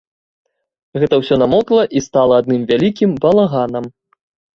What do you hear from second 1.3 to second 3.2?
намокла і стала адным вялікім